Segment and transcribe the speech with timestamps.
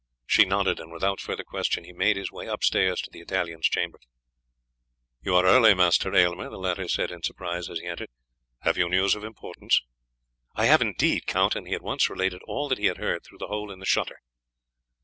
[0.25, 3.99] She nodded, and without further question he made his way upstairs to the Italian's chamber.
[5.21, 8.09] "You are early, Master Aylmer," the latter said in surprise as he entered.
[8.61, 9.83] "Have you news of importance?"
[10.55, 13.37] "I have indeed, Count," and he at once related all that he had heard through
[13.37, 14.17] the hole in the shutter.